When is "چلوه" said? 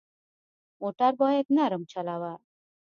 1.91-2.33